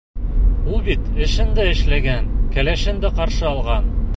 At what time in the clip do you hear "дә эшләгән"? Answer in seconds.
1.59-2.33